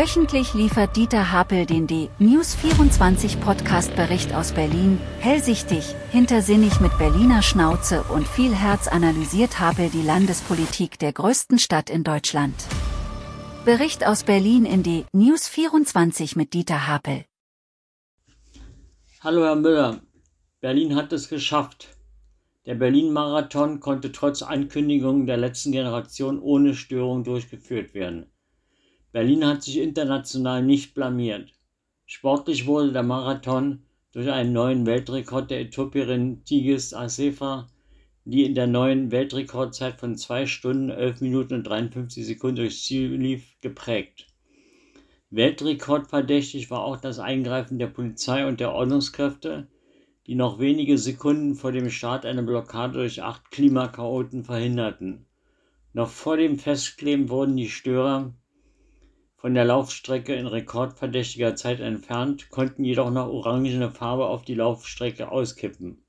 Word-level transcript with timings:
Wöchentlich 0.00 0.54
liefert 0.54 0.94
Dieter 0.94 1.32
Hapel 1.32 1.66
den 1.66 1.88
D-News24 1.88 3.40
Podcast-Bericht 3.40 4.32
aus 4.32 4.52
Berlin. 4.52 5.00
Hellsichtig, 5.18 5.92
hintersinnig 6.12 6.78
mit 6.78 6.96
Berliner 6.98 7.42
Schnauze 7.42 8.04
und 8.04 8.28
viel 8.28 8.54
Herz 8.54 8.86
analysiert 8.86 9.58
Hapel 9.58 9.90
die 9.90 10.02
Landespolitik 10.02 11.00
der 11.00 11.12
größten 11.12 11.58
Stadt 11.58 11.90
in 11.90 12.04
Deutschland. 12.04 12.54
Bericht 13.64 14.06
aus 14.06 14.22
Berlin 14.22 14.66
in 14.66 14.84
D-News24 14.84 16.38
mit 16.38 16.54
Dieter 16.54 16.86
Hapel. 16.86 17.24
Hallo 19.20 19.42
Herr 19.42 19.56
Müller, 19.56 20.00
Berlin 20.60 20.94
hat 20.94 21.12
es 21.12 21.28
geschafft. 21.28 21.88
Der 22.66 22.76
Berlin-Marathon 22.76 23.80
konnte 23.80 24.12
trotz 24.12 24.42
Ankündigungen 24.42 25.26
der 25.26 25.38
letzten 25.38 25.72
Generation 25.72 26.38
ohne 26.38 26.74
Störung 26.74 27.24
durchgeführt 27.24 27.94
werden. 27.94 28.30
Berlin 29.18 29.44
hat 29.44 29.64
sich 29.64 29.78
international 29.78 30.62
nicht 30.62 30.94
blamiert. 30.94 31.50
Sportlich 32.06 32.68
wurde 32.68 32.92
der 32.92 33.02
Marathon 33.02 33.82
durch 34.12 34.30
einen 34.30 34.52
neuen 34.52 34.86
Weltrekord 34.86 35.50
der 35.50 35.62
Äthiopierin 35.62 36.44
Tigis 36.44 36.94
Asefa, 36.94 37.66
die 38.24 38.44
in 38.44 38.54
der 38.54 38.68
neuen 38.68 39.10
Weltrekordzeit 39.10 39.98
von 39.98 40.16
2 40.16 40.46
Stunden 40.46 40.90
11 40.90 41.20
Minuten 41.20 41.54
und 41.54 41.64
53 41.64 42.24
Sekunden 42.24 42.58
durchs 42.58 42.84
Ziel 42.84 43.08
lief, 43.16 43.56
geprägt. 43.60 44.28
Weltrekordverdächtig 45.30 46.70
war 46.70 46.84
auch 46.84 47.00
das 47.00 47.18
Eingreifen 47.18 47.80
der 47.80 47.88
Polizei 47.88 48.46
und 48.46 48.60
der 48.60 48.70
Ordnungskräfte, 48.70 49.66
die 50.28 50.36
noch 50.36 50.60
wenige 50.60 50.96
Sekunden 50.96 51.56
vor 51.56 51.72
dem 51.72 51.90
Start 51.90 52.24
eine 52.24 52.44
Blockade 52.44 52.92
durch 52.92 53.20
acht 53.20 53.50
Klimakaoten 53.50 54.44
verhinderten. 54.44 55.26
Noch 55.92 56.08
vor 56.08 56.36
dem 56.36 56.56
Festkleben 56.56 57.30
wurden 57.30 57.56
die 57.56 57.68
Störer 57.68 58.32
von 59.38 59.54
der 59.54 59.64
Laufstrecke 59.64 60.34
in 60.34 60.48
rekordverdächtiger 60.48 61.54
Zeit 61.54 61.78
entfernt, 61.78 62.50
konnten 62.50 62.84
jedoch 62.84 63.12
noch 63.12 63.28
orangene 63.28 63.88
Farbe 63.88 64.26
auf 64.26 64.44
die 64.44 64.56
Laufstrecke 64.56 65.30
auskippen. 65.30 66.02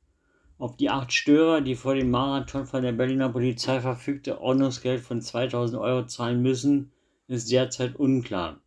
Ob 0.58 0.80
die 0.80 0.90
acht 0.90 1.14
Störer, 1.14 1.62
die 1.62 1.76
vor 1.76 1.94
dem 1.94 2.10
Marathon 2.10 2.66
von 2.66 2.82
der 2.82 2.92
Berliner 2.92 3.30
Polizei 3.30 3.82
verfügte 3.82 4.42
Ordnungsgeld 4.42 5.02
von 5.02 5.22
2000 5.22 5.80
Euro 5.80 6.08
zahlen 6.08 6.42
müssen, 6.42 6.92
ist 7.28 7.52
derzeit 7.52 7.98
unklar. 7.98 8.60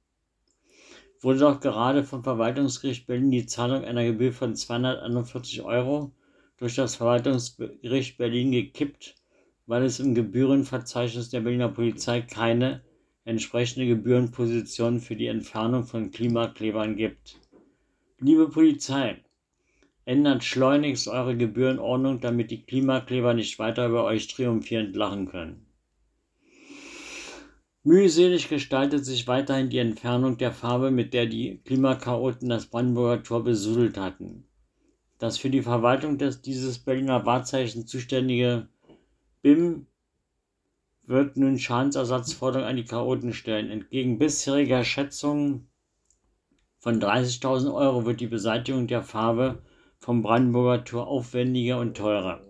Wurde 1.21 1.41
doch 1.41 1.59
gerade 1.59 2.05
vom 2.05 2.23
Verwaltungsgericht 2.23 3.09
Berlin 3.09 3.33
die 3.33 3.47
Zahlung 3.47 3.85
einer 3.85 4.05
Gebühr 4.05 4.33
von 4.33 4.55
241 4.55 5.63
Euro 5.63 6.13
durch 6.57 6.77
das 6.77 6.95
Verwaltungsgericht 6.95 8.17
Berlin 8.17 8.53
gekippt, 8.53 9.17
weil 9.67 9.83
es 9.83 9.99
im 9.99 10.15
Gebührenverzeichnis 10.15 11.31
der 11.31 11.41
Berliner 11.41 11.69
Polizei 11.69 12.21
keine 12.21 12.83
entsprechende 13.25 13.87
Gebührenposition 13.87 15.01
für 15.01 15.17
die 15.17 15.27
Entfernung 15.27 15.85
von 15.85 16.11
Klimaklebern 16.11 16.97
gibt. 16.97 17.39
Liebe 18.19 18.49
Polizei, 18.49 19.23
ändert 20.05 20.43
schleunigst 20.45 21.09
eure 21.09 21.37
Gebührenordnung, 21.37 22.21
damit 22.21 22.51
die 22.51 22.63
Klimakleber 22.63 23.35
nicht 23.35 23.59
weiter 23.59 23.87
über 23.87 24.05
euch 24.05 24.29
triumphierend 24.29 24.97
lachen 24.97 25.29
können. 25.29 25.67
Mühselig 27.85 28.49
gestaltet 28.49 29.05
sich 29.05 29.27
weiterhin 29.27 29.69
die 29.69 29.79
Entfernung 29.79 30.39
der 30.39 30.53
Farbe, 30.53 30.91
mit 30.91 31.15
der 31.15 31.27
die 31.27 31.61
Klimakaoten 31.65 32.49
das 32.49 32.67
Brandenburger 32.67 33.23
Tor 33.25 33.43
besudelt 33.43 33.97
hatten. 33.97 34.45
Das 35.19 35.39
für 35.39 35.51
die 35.51 35.63
Verwaltung 35.63 36.19
des, 36.19 36.43
dieses 36.43 36.79
Berliner 36.79 37.27
Wahrzeichen 37.27 37.87
zuständige 37.87 38.69
BIM 39.43 39.87
wird 41.05 41.37
nun 41.37 41.59
Schadensersatzforderungen 41.59 42.69
an 42.69 42.77
die 42.77 42.85
Chaoten 42.85 43.33
stellen. 43.33 43.71
Entgegen 43.71 44.19
bisheriger 44.19 44.85
Schätzungen 44.85 45.69
von 46.79 47.01
30.000 47.01 47.75
Euro 47.75 48.07
wird 48.07 48.21
die 48.21 48.27
Beseitigung 48.27 48.87
der 48.87 49.03
Farbe 49.03 49.63
vom 49.99 50.23
Brandenburger 50.23 50.85
Tor 50.85 51.07
aufwendiger 51.07 51.79
und 51.79 51.97
teurer. 51.97 52.41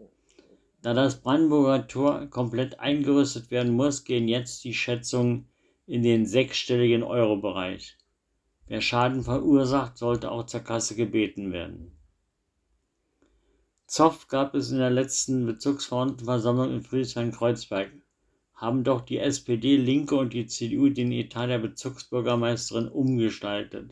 Da 0.83 0.95
das 0.95 1.21
Brandenburger 1.21 1.87
Tor 1.87 2.27
komplett 2.27 2.81
eingerüstet 2.81 3.51
werden 3.51 3.73
muss, 3.73 4.05
gehen 4.05 4.29
jetzt 4.29 4.65
die 4.65 4.75
Schätzungen 4.75 5.49
in 5.87 6.03
den 6.03 6.27
sechsstelligen 6.27 7.03
Euro-Bereich. 7.03 7.99
Wer 8.67 8.81
Schaden 8.81 9.23
verursacht, 9.23 9.99
sollte 9.99 10.31
auch 10.31 10.47
zur 10.47 10.61
Kasse 10.61 10.95
gebeten 10.95 11.53
werden. 11.53 11.99
Zoff 13.87 14.29
gab 14.29 14.55
es 14.55 14.71
in 14.71 14.79
der 14.79 14.91
letzten 14.91 15.45
Bezirksverordnetenversammlung 15.45 16.73
in 16.73 16.83
Friedrichshain-Kreuzberg 16.83 17.91
haben 18.63 18.85
doch 18.85 19.01
die 19.01 19.19
SPD, 19.19 19.77
Linke 19.77 20.15
und 20.15 20.33
die 20.35 20.47
CDU 20.47 20.89
den 20.89 21.11
Etat 21.11 21.49
der 21.49 21.59
Bezirksbürgermeisterin 21.59 22.87
umgestaltet. 22.87 23.91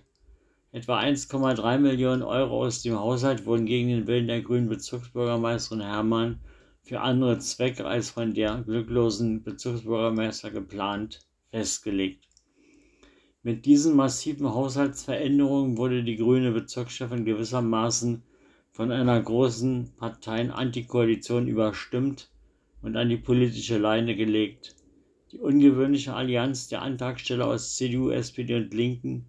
Etwa 0.71 1.01
1,3 1.01 1.79
Millionen 1.79 2.23
Euro 2.23 2.65
aus 2.65 2.81
dem 2.81 2.97
Haushalt 2.97 3.47
wurden 3.47 3.67
gegen 3.67 3.89
den 3.89 4.07
Willen 4.07 4.29
der 4.29 4.43
grünen 4.43 4.69
Bezirksbürgermeisterin 4.69 5.83
Hermann 5.83 6.39
für 6.85 7.01
andere 7.01 7.41
Zwecke 7.41 7.85
als 7.85 8.11
von 8.11 8.33
der 8.33 8.63
glücklosen 8.63 9.43
Bezirksbürgermeister 9.43 10.53
geplant 10.53 11.19
festgelegt. 11.51 12.29
Mit 13.43 13.67
diesen 13.67 13.97
massiven 13.97 14.55
Haushaltsveränderungen 14.55 15.79
wurde 15.79 16.05
die 16.05 16.17
grüne 16.17 16.53
Bezirkschefin 16.53 17.25
gewissermaßen 17.25 18.23
von 18.71 18.93
einer 18.93 19.21
großen 19.21 19.97
Parteien-Antikoalition 19.97 21.49
überstimmt 21.49 22.31
und 22.83 22.97
an 22.97 23.09
die 23.09 23.17
politische 23.17 23.79
Leine 23.79 24.17
gelegt. 24.17 24.75
Die 25.33 25.39
ungewöhnliche 25.39 26.15
Allianz 26.15 26.69
der 26.69 26.83
Antragsteller 26.83 27.47
aus 27.47 27.77
CDU, 27.77 28.11
SPD 28.11 28.57
und 28.57 28.75
Linken 28.75 29.27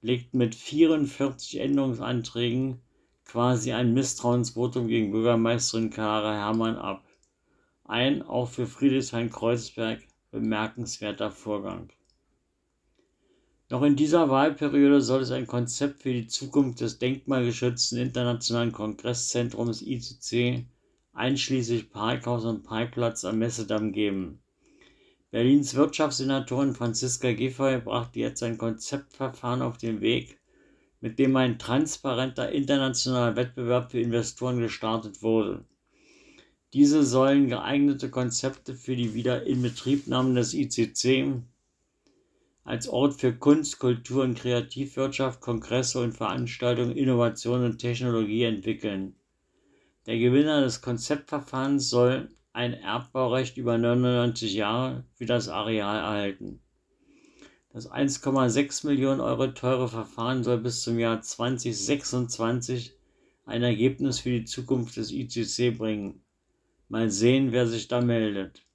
legt 0.00 0.34
mit 0.34 0.54
44 0.54 1.60
Änderungsanträgen 1.60 2.80
quasi 3.24 3.72
ein 3.72 3.94
Misstrauensvotum 3.94 4.88
gegen 4.88 5.10
Bürgermeisterin 5.10 5.90
Clara 5.90 6.34
Herrmann 6.34 6.76
ab. 6.76 7.04
Ein 7.84 8.22
auch 8.22 8.48
für 8.48 8.66
Friedrichshain-Kreuzberg 8.66 10.00
bemerkenswerter 10.30 11.30
Vorgang. 11.30 11.90
Noch 13.70 13.82
in 13.82 13.96
dieser 13.96 14.28
Wahlperiode 14.28 15.00
soll 15.00 15.22
es 15.22 15.30
ein 15.30 15.46
Konzept 15.46 16.02
für 16.02 16.12
die 16.12 16.26
Zukunft 16.26 16.80
des 16.80 16.98
denkmalgeschützten 16.98 17.98
Internationalen 17.98 18.72
Kongresszentrums 18.72 19.80
ICC 19.82 20.66
einschließlich 21.12 21.90
Parkhaus 21.90 22.44
und 22.44 22.62
Parkplatz 22.64 23.24
am 23.24 23.38
Messedamm 23.38 23.92
geben. 23.92 24.40
Berlins 25.30 25.74
Wirtschaftssenatorin 25.74 26.74
Franziska 26.74 27.32
Giffey 27.32 27.80
brachte 27.80 28.20
jetzt 28.20 28.42
ein 28.42 28.58
Konzeptverfahren 28.58 29.62
auf 29.62 29.78
den 29.78 30.00
Weg, 30.00 30.38
mit 31.00 31.18
dem 31.18 31.34
ein 31.36 31.58
transparenter 31.58 32.52
internationaler 32.52 33.36
Wettbewerb 33.36 33.90
für 33.90 34.00
Investoren 34.00 34.60
gestartet 34.60 35.22
wurde. 35.22 35.64
Diese 36.74 37.02
sollen 37.02 37.48
geeignete 37.48 38.10
Konzepte 38.10 38.74
für 38.74 38.96
die 38.96 39.14
Wiederinbetriebnahme 39.14 40.34
des 40.34 40.54
ICC 40.54 41.42
als 42.64 42.88
Ort 42.88 43.20
für 43.20 43.32
Kunst, 43.32 43.78
Kultur 43.78 44.22
und 44.22 44.38
Kreativwirtschaft, 44.38 45.40
Kongresse 45.40 46.00
und 46.00 46.12
Veranstaltungen, 46.12 46.96
Innovation 46.96 47.64
und 47.64 47.78
Technologie 47.78 48.44
entwickeln. 48.44 49.16
Der 50.06 50.18
Gewinner 50.18 50.62
des 50.62 50.82
Konzeptverfahrens 50.82 51.88
soll 51.88 52.28
ein 52.52 52.74
Erbbaurecht 52.74 53.56
über 53.56 53.78
99 53.78 54.52
Jahre 54.52 55.04
für 55.14 55.26
das 55.26 55.48
Areal 55.48 55.96
erhalten. 55.96 56.60
Das 57.72 57.90
1,6 57.90 58.86
Millionen 58.86 59.20
Euro 59.20 59.46
teure 59.46 59.88
Verfahren 59.88 60.42
soll 60.42 60.58
bis 60.58 60.82
zum 60.82 60.98
Jahr 60.98 61.22
2026 61.22 62.94
ein 63.46 63.62
Ergebnis 63.62 64.18
für 64.18 64.30
die 64.30 64.44
Zukunft 64.44 64.96
des 64.96 65.12
ICC 65.12 65.78
bringen. 65.78 66.22
Mal 66.88 67.10
sehen, 67.10 67.52
wer 67.52 67.66
sich 67.66 67.86
da 67.86 68.00
meldet. 68.00 68.66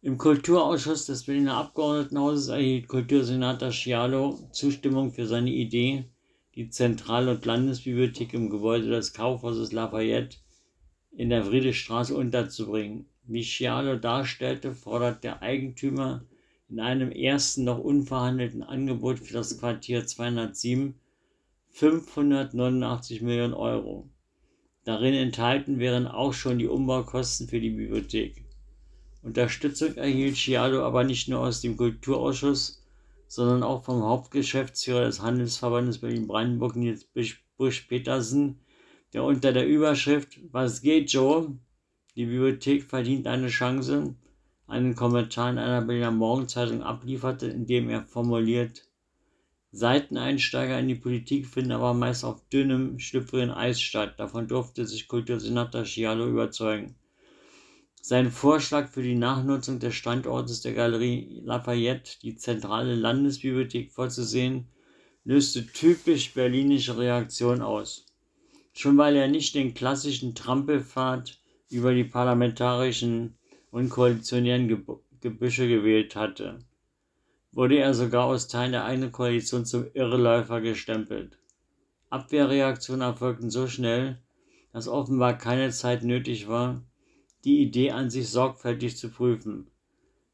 Im 0.00 0.18
Kulturausschuss 0.18 1.06
des 1.06 1.24
Berliner 1.24 1.58
Abgeordnetenhauses 1.58 2.48
erhielt 2.48 2.88
Kultursenator 2.88 3.70
Schialo 3.70 4.48
Zustimmung 4.52 5.12
für 5.12 5.26
seine 5.26 5.50
Idee, 5.50 6.10
die 6.54 6.70
Zentral- 6.70 7.28
und 7.28 7.44
Landesbibliothek 7.44 8.32
im 8.32 8.48
Gebäude 8.48 8.88
des 8.88 9.12
Kaufhauses 9.12 9.72
Lafayette 9.72 10.36
in 11.10 11.28
der 11.28 11.44
Friedrichstraße 11.44 12.16
unterzubringen. 12.16 13.06
Wie 13.24 13.42
Schialo 13.42 13.96
darstellte, 13.96 14.72
fordert 14.72 15.24
der 15.24 15.42
Eigentümer 15.42 16.24
in 16.68 16.80
einem 16.80 17.10
ersten 17.10 17.64
noch 17.64 17.78
unverhandelten 17.78 18.62
Angebot 18.62 19.18
für 19.18 19.32
das 19.32 19.58
Quartier 19.58 20.06
207 20.06 20.94
589 21.70 23.22
Millionen 23.22 23.54
Euro. 23.54 24.08
Darin 24.84 25.14
enthalten 25.14 25.78
wären 25.78 26.06
auch 26.06 26.34
schon 26.34 26.58
die 26.58 26.68
Umbaukosten 26.68 27.48
für 27.48 27.60
die 27.60 27.70
Bibliothek. 27.70 28.44
Unterstützung 29.22 29.94
erhielt 29.94 30.36
Schialo 30.36 30.84
aber 30.84 31.02
nicht 31.02 31.28
nur 31.28 31.40
aus 31.40 31.62
dem 31.62 31.76
Kulturausschuss, 31.76 32.83
sondern 33.34 33.62
auch 33.62 33.84
vom 33.84 34.02
Hauptgeschäftsführer 34.02 35.04
des 35.04 35.20
Handelsverbandes 35.20 35.98
Berlin-Brandenburg, 35.98 36.76
Nils 36.76 37.06
Busch-Petersen, 37.56 38.60
der 39.12 39.24
unter 39.24 39.52
der 39.52 39.66
Überschrift 39.66 40.38
Was 40.52 40.82
geht, 40.82 41.10
Joe? 41.12 41.58
Die 42.16 42.26
Bibliothek 42.26 42.84
verdient 42.84 43.26
eine 43.26 43.48
Chance 43.48 44.14
einen 44.66 44.94
Kommentar 44.94 45.50
in 45.50 45.58
einer 45.58 45.82
Berliner 45.82 46.10
Morgenzeitung 46.10 46.82
ablieferte, 46.82 47.46
in 47.48 47.66
dem 47.66 47.90
er 47.90 48.04
formuliert, 48.04 48.88
Seiteneinsteiger 49.76 50.78
in 50.78 50.86
die 50.86 50.94
Politik 50.94 51.48
finden 51.48 51.72
aber 51.72 51.94
meist 51.94 52.24
auf 52.24 52.48
dünnem, 52.48 53.00
schlüpfrigen 53.00 53.50
Eis 53.50 53.80
statt. 53.80 54.14
Davon 54.20 54.46
durfte 54.46 54.86
sich 54.86 55.08
Kultursenator 55.08 55.84
Schialo 55.84 56.28
überzeugen. 56.28 56.94
Sein 58.06 58.30
Vorschlag 58.30 58.90
für 58.90 59.00
die 59.02 59.14
Nachnutzung 59.14 59.78
des 59.78 59.94
Standortes 59.94 60.60
der 60.60 60.74
Galerie 60.74 61.40
Lafayette, 61.42 62.18
die 62.20 62.36
zentrale 62.36 62.94
Landesbibliothek 62.96 63.92
vorzusehen, 63.92 64.66
löste 65.24 65.66
typisch 65.66 66.34
berlinische 66.34 66.98
Reaktion 66.98 67.62
aus. 67.62 68.04
Schon 68.74 68.98
weil 68.98 69.16
er 69.16 69.28
nicht 69.28 69.54
den 69.54 69.72
klassischen 69.72 70.34
Trampelpfad 70.34 71.40
über 71.70 71.94
die 71.94 72.04
parlamentarischen 72.04 73.38
und 73.70 73.88
koalitionären 73.88 74.84
Gebüsche 75.22 75.66
gewählt 75.66 76.14
hatte, 76.14 76.58
wurde 77.52 77.78
er 77.78 77.94
sogar 77.94 78.26
aus 78.26 78.48
Teilen 78.48 78.72
der 78.72 78.84
eigenen 78.84 79.12
Koalition 79.12 79.64
zum 79.64 79.86
Irrläufer 79.94 80.60
gestempelt. 80.60 81.38
Abwehrreaktionen 82.10 83.00
erfolgten 83.00 83.48
so 83.48 83.66
schnell, 83.66 84.18
dass 84.74 84.88
offenbar 84.88 85.38
keine 85.38 85.70
Zeit 85.70 86.02
nötig 86.04 86.48
war, 86.48 86.82
die 87.44 87.60
Idee 87.60 87.90
an 87.90 88.10
sich 88.10 88.28
sorgfältig 88.28 88.96
zu 88.96 89.10
prüfen. 89.10 89.70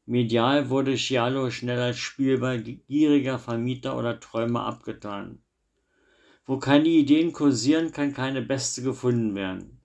Medial 0.05 0.69
wurde 0.69 0.97
Scialo 0.97 1.51
schnell 1.51 1.79
als 1.79 1.97
Spielball 1.97 2.61
gieriger 2.61 3.37
Vermieter 3.37 3.97
oder 3.97 4.19
Träumer 4.19 4.65
abgetan. 4.65 5.39
Wo 6.45 6.57
keine 6.57 6.89
Ideen 6.89 7.33
kursieren, 7.33 7.91
kann 7.91 8.13
keine 8.13 8.41
beste 8.41 8.81
gefunden 8.81 9.35
werden. 9.35 9.79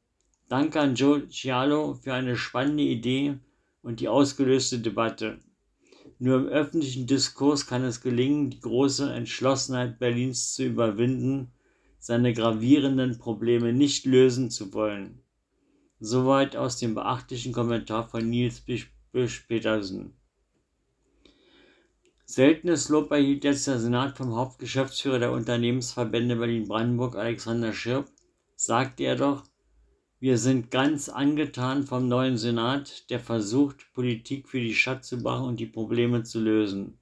Danke 0.49 0.81
an 0.81 0.95
Joe 0.95 1.29
Scialo 1.31 1.95
für 1.95 2.15
eine 2.15 2.37
spannende 2.37 2.85
Idee 2.85 3.39
und 3.83 4.01
die 4.01 4.09
ausgelöste 4.09 4.79
Debatte. 4.79 5.39
Nur 6.19 6.39
im 6.39 6.47
öffentlichen 6.47 7.07
Diskurs 7.07 7.67
kann 7.67 7.85
es 7.85 8.01
gelingen, 8.01 8.51
die 8.51 8.61
große 8.61 9.13
Entschlossenheit 9.13 9.99
Berlins 9.99 10.55
zu 10.55 10.65
überwinden, 10.65 11.53
seine 11.99 12.33
gravierenden 12.33 13.19
Probleme 13.19 13.73
nicht 13.73 14.07
lösen 14.07 14.51
zu 14.51 14.73
wollen. 14.73 15.21
Soweit 15.99 16.57
aus 16.57 16.77
dem 16.77 16.95
beachtlichen 16.95 17.53
Kommentar 17.53 18.07
von 18.07 18.29
Nils 18.29 18.63
Bisch-Petersen. 19.13 20.13
Seltenes 22.27 22.91
Lob 22.91 23.11
erhielt 23.13 23.45
jetzt 23.45 23.67
der 23.67 23.79
Senat 23.79 24.17
vom 24.17 24.35
Hauptgeschäftsführer 24.35 25.21
der 25.21 25.33
Unternehmensverbände 25.33 26.37
Berlin-Brandenburg, 26.37 27.17
Alexander 27.17 27.73
Schirp, 27.73 28.11
sagte 28.57 29.05
er 29.05 29.17
doch, 29.17 29.45
wir 30.19 30.37
sind 30.37 30.71
ganz 30.71 31.09
angetan 31.09 31.85
vom 31.85 32.09
neuen 32.09 32.37
Senat, 32.37 33.09
der 33.11 33.21
versucht, 33.21 33.93
Politik 33.95 34.49
für 34.49 34.61
die 34.61 34.75
Stadt 34.75 35.05
zu 35.05 35.19
machen 35.19 35.47
und 35.47 35.61
die 35.61 35.67
Probleme 35.67 36.25
zu 36.25 36.41
lösen. 36.41 36.99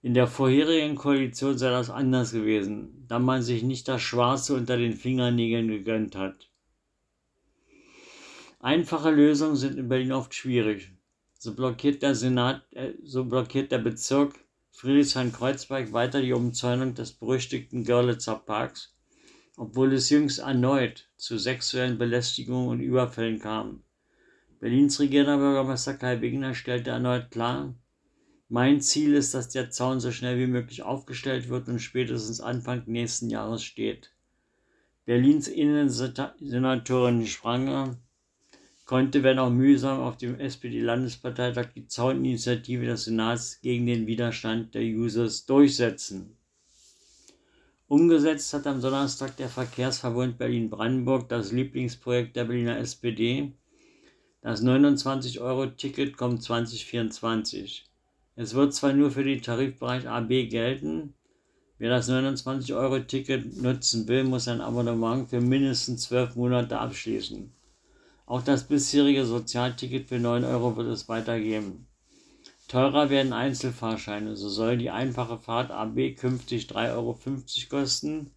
In 0.00 0.14
der 0.14 0.26
vorherigen 0.26 0.96
Koalition 0.96 1.58
sei 1.58 1.70
das 1.70 1.90
anders 1.90 2.32
gewesen, 2.32 3.04
da 3.06 3.20
man 3.20 3.42
sich 3.42 3.62
nicht 3.62 3.86
das 3.86 4.02
Schwarze 4.02 4.54
unter 4.56 4.76
den 4.76 4.94
Fingernägeln 4.94 5.68
gegönnt 5.68 6.16
hat. 6.16 6.51
Einfache 8.64 9.10
Lösungen 9.10 9.56
sind 9.56 9.76
in 9.76 9.88
Berlin 9.88 10.12
oft 10.12 10.32
schwierig. 10.32 10.92
So 11.36 11.52
blockiert 11.52 12.00
der 12.00 12.14
Senat, 12.14 12.62
äh, 12.70 12.92
so 13.02 13.24
blockiert 13.24 13.72
der 13.72 13.78
Bezirk 13.78 14.36
Friedrichshain-Kreuzberg 14.70 15.92
weiter 15.92 16.22
die 16.22 16.32
Umzäunung 16.32 16.94
des 16.94 17.12
berüchtigten 17.12 17.82
Görlitzer 17.82 18.36
Parks, 18.36 18.94
obwohl 19.56 19.92
es 19.92 20.10
jüngst 20.10 20.38
erneut 20.38 21.10
zu 21.16 21.38
sexuellen 21.38 21.98
Belästigungen 21.98 22.68
und 22.68 22.80
Überfällen 22.80 23.40
kam. 23.40 23.82
Berlins 24.60 25.00
regierender 25.00 25.38
Bürgermeister 25.38 25.94
Kai 25.94 26.20
Wegner 26.20 26.54
stellte 26.54 26.90
erneut 26.90 27.32
klar, 27.32 27.74
mein 28.48 28.80
Ziel 28.80 29.14
ist, 29.14 29.34
dass 29.34 29.48
der 29.48 29.70
Zaun 29.70 29.98
so 29.98 30.12
schnell 30.12 30.38
wie 30.38 30.46
möglich 30.46 30.84
aufgestellt 30.84 31.48
wird 31.48 31.66
und 31.66 31.80
spätestens 31.80 32.40
Anfang 32.40 32.84
nächsten 32.86 33.28
Jahres 33.28 33.64
steht. 33.64 34.12
Berlins 35.04 35.48
Innensenatorin 35.48 37.26
Spranger 37.26 37.98
konnte, 38.84 39.22
wenn 39.22 39.38
auch 39.38 39.50
mühsam, 39.50 40.00
auf 40.00 40.16
dem 40.16 40.38
SPD-Landesparteitag 40.38 41.68
die 41.74 41.86
Zauninitiative 41.86 42.86
des 42.86 43.04
Senats 43.04 43.60
gegen 43.60 43.86
den 43.86 44.06
Widerstand 44.06 44.74
der 44.74 44.82
Users 44.82 45.46
durchsetzen. 45.46 46.36
Umgesetzt 47.88 48.54
hat 48.54 48.66
am 48.66 48.80
Donnerstag 48.80 49.36
der 49.36 49.48
Verkehrsverbund 49.48 50.38
Berlin-Brandenburg 50.38 51.28
das 51.28 51.52
Lieblingsprojekt 51.52 52.34
der 52.36 52.44
Berliner 52.44 52.78
SPD. 52.78 53.52
Das 54.40 54.62
29-Euro-Ticket 54.62 56.16
kommt 56.16 56.42
2024. 56.42 57.84
Es 58.34 58.54
wird 58.54 58.72
zwar 58.74 58.94
nur 58.94 59.10
für 59.10 59.24
den 59.24 59.42
Tarifbereich 59.42 60.08
AB 60.08 60.48
gelten, 60.48 61.12
wer 61.78 61.90
das 61.90 62.08
29-Euro-Ticket 62.08 63.62
nutzen 63.62 64.08
will, 64.08 64.24
muss 64.24 64.48
ein 64.48 64.62
Abonnement 64.62 65.28
für 65.28 65.40
mindestens 65.40 66.04
12 66.04 66.36
Monate 66.36 66.78
abschließen. 66.78 67.52
Auch 68.32 68.40
das 68.40 68.66
bisherige 68.66 69.26
Sozialticket 69.26 70.08
für 70.08 70.18
9 70.18 70.44
Euro 70.44 70.74
wird 70.78 70.88
es 70.88 71.06
weitergeben. 71.06 71.86
Teurer 72.66 73.10
werden 73.10 73.34
Einzelfahrscheine. 73.34 74.36
So 74.36 74.48
soll 74.48 74.78
die 74.78 74.88
einfache 74.88 75.36
Fahrt 75.36 75.70
AB 75.70 76.14
künftig 76.16 76.64
3,50 76.64 76.94
Euro 76.94 77.18
kosten. 77.68 78.30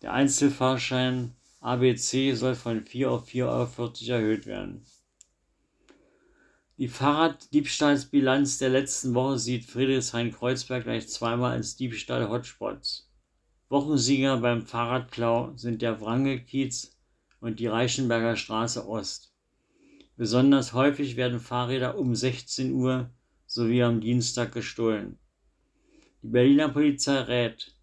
Der 0.00 0.14
Einzelfahrschein 0.14 1.36
ABC 1.60 2.32
soll 2.32 2.54
von 2.54 2.86
4 2.86 3.10
auf 3.10 3.28
4,40 3.28 3.44
Euro 3.44 3.92
erhöht 4.14 4.46
werden. 4.46 4.86
Die 6.78 6.88
Fahrraddiebstahlsbilanz 6.88 8.56
der 8.56 8.70
letzten 8.70 9.14
Woche 9.14 9.38
sieht 9.38 9.66
Friedrichshain-Kreuzberg 9.66 10.84
gleich 10.84 11.06
zweimal 11.06 11.52
als 11.52 11.76
Diebstahl-Hotspots. 11.76 13.10
Wochensieger 13.68 14.38
beim 14.38 14.62
Fahrradklau 14.62 15.52
sind 15.54 15.82
der 15.82 16.00
Wrangelkiez 16.00 16.97
und 17.40 17.60
die 17.60 17.66
Reichenberger 17.66 18.36
Straße 18.36 18.86
Ost. 18.88 19.32
Besonders 20.16 20.72
häufig 20.72 21.16
werden 21.16 21.40
Fahrräder 21.40 21.96
um 21.96 22.14
16 22.14 22.72
Uhr 22.72 23.10
sowie 23.46 23.82
am 23.82 24.00
Dienstag 24.00 24.52
gestohlen. 24.52 25.18
Die 26.22 26.28
Berliner 26.28 26.68
Polizei 26.68 27.20
rät, 27.20 27.74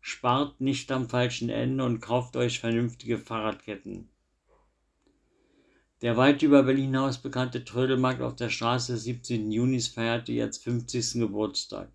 spart 0.00 0.60
nicht 0.60 0.90
am 0.90 1.08
falschen 1.08 1.48
Ende 1.48 1.84
und 1.84 2.00
kauft 2.00 2.36
euch 2.36 2.60
vernünftige 2.60 3.18
Fahrradketten. 3.18 4.08
Der 6.02 6.16
weit 6.16 6.42
über 6.42 6.62
Berlin 6.64 6.86
hinaus 6.86 7.18
bekannte 7.18 7.64
Trödelmarkt 7.64 8.20
auf 8.20 8.36
der 8.36 8.50
Straße 8.50 8.92
des 8.92 9.04
17. 9.04 9.50
Junis 9.50 9.88
feierte 9.88 10.32
jetzt 10.32 10.62
50. 10.64 11.20
Geburtstag. 11.20 11.90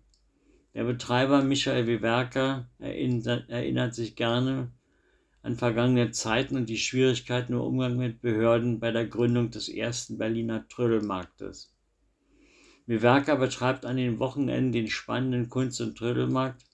Der 0.74 0.84
Betreiber 0.84 1.42
Michael 1.42 1.86
Wewerker 1.86 2.68
erinnert 2.78 3.94
sich 3.94 4.16
gerne 4.16 4.72
an 5.42 5.56
vergangene 5.56 6.12
Zeiten 6.12 6.56
und 6.56 6.68
die 6.68 6.78
Schwierigkeiten 6.78 7.52
im 7.52 7.60
Umgang 7.60 7.96
mit 7.96 8.22
Behörden 8.22 8.78
bei 8.78 8.92
der 8.92 9.06
Gründung 9.06 9.50
des 9.50 9.68
ersten 9.68 10.16
Berliner 10.16 10.68
Trödelmarktes. 10.68 11.72
Wewerker 12.86 13.36
betreibt 13.36 13.84
an 13.84 13.96
den 13.96 14.18
Wochenenden 14.18 14.72
den 14.72 14.88
spannenden 14.88 15.48
Kunst- 15.48 15.80
und 15.80 15.96
Trödelmarkt, 15.96 16.64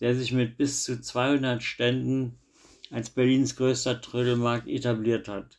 der 0.00 0.14
sich 0.14 0.32
mit 0.32 0.56
bis 0.56 0.82
zu 0.82 1.00
200 1.00 1.62
Ständen 1.62 2.38
als 2.90 3.10
Berlins 3.10 3.56
größter 3.56 4.00
Trödelmarkt 4.00 4.66
etabliert 4.66 5.28
hat. 5.28 5.58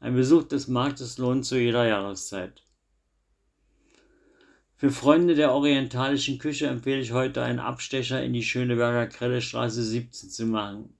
Ein 0.00 0.14
Besuch 0.14 0.44
des 0.44 0.68
Marktes 0.68 1.18
lohnt 1.18 1.44
zu 1.44 1.58
jeder 1.58 1.86
Jahreszeit. 1.86 2.62
Für 4.74 4.90
Freunde 4.90 5.34
der 5.34 5.52
orientalischen 5.52 6.38
Küche 6.38 6.66
empfehle 6.66 7.00
ich 7.00 7.12
heute 7.12 7.42
einen 7.42 7.60
Abstecher 7.60 8.22
in 8.22 8.32
die 8.32 8.42
Schöneberger 8.42 9.06
Krellestraße 9.06 9.82
17 9.82 10.30
zu 10.30 10.46
machen. 10.46 10.92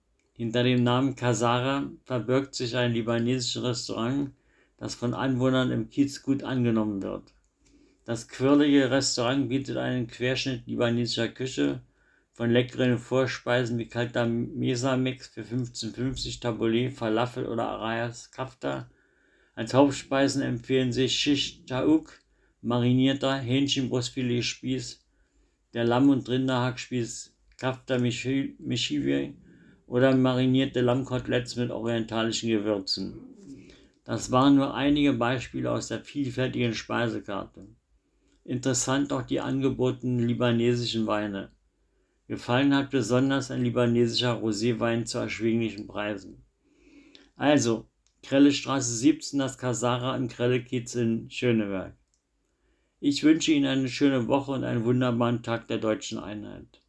Hinter 0.43 0.65
dem 0.65 0.83
Namen 0.83 1.15
Kasara 1.15 1.89
verbirgt 2.03 2.57
sich 2.57 2.77
ein 2.77 2.95
libanesisches 2.95 3.63
Restaurant, 3.63 4.33
das 4.77 4.97
von 4.97 5.15
Anwohnern 5.15 5.71
im 5.71 5.89
Kiez 5.89 6.21
gut 6.21 6.43
angenommen 6.43 7.01
wird. 7.01 7.33
Das 8.07 8.27
quirlige 8.27 8.91
Restaurant 8.91 9.49
bietet 9.49 9.77
einen 9.77 10.09
Querschnitt 10.09 10.67
libanesischer 10.67 11.29
Küche, 11.29 11.83
von 12.33 12.51
leckeren 12.51 12.99
Vorspeisen 12.99 13.79
wie 13.79 13.87
kalter 13.87 14.27
Mesa-Mix 14.27 15.29
für 15.29 15.43
15,50 15.43 16.41
Tabbouleh, 16.41 16.91
Falafel 16.91 17.47
oder 17.47 17.69
Arayas 17.69 18.33
Kafta. 18.33 18.91
Als 19.55 19.73
Hauptspeisen 19.73 20.43
empfehlen 20.43 20.93
sich 20.93 21.17
Shish 21.21 21.65
Taouk, 21.67 22.19
marinierter 22.63 23.37
Hähnchenbrustfilet-Spieß, 23.37 25.05
der 25.73 25.85
Lamm- 25.85 26.11
und 26.11 26.29
Rinderhackspieß 26.29 27.33
Kafta 27.59 27.99
Mishiwi 28.01 29.37
oder 29.93 30.17
marinierte 30.17 30.81
Lammkoteletts 30.81 31.57
mit 31.57 31.71
orientalischen 31.71 32.49
Gewürzen. 32.49 33.13
Das 34.05 34.31
waren 34.31 34.57
nur 34.57 34.73
einige 34.73 35.13
Beispiele 35.13 35.71
aus 35.71 35.89
der 35.89 36.01
vielfältigen 36.01 36.73
Speisekarte. 36.73 37.67
Interessant 38.43 39.13
auch 39.13 39.21
die 39.21 39.41
angebotenen 39.41 40.27
libanesischen 40.27 41.07
Weine. 41.07 41.51
Gefallen 42.27 42.75
hat 42.75 42.89
besonders 42.89 43.51
ein 43.51 43.65
libanesischer 43.65 44.41
Roséwein 44.41 45.05
zu 45.05 45.19
erschwinglichen 45.19 45.87
Preisen. 45.87 46.43
Also, 47.37 47.87
Krellestraße 48.23 48.97
17, 48.97 49.41
das 49.41 49.59
Kasara 49.59 50.17
im 50.17 50.29
Krellekiez 50.29 50.95
in 50.95 51.29
Schöneberg. 51.29 51.95
Ich 52.99 53.25
wünsche 53.25 53.53
Ihnen 53.53 53.67
eine 53.67 53.89
schöne 53.91 54.27
Woche 54.27 54.53
und 54.53 54.65
einen 54.65 54.87
wunderbaren 54.87 55.43
Tag 55.43 55.69
der 55.69 55.79
deutschen 55.79 56.19
Einheit. 56.19 56.82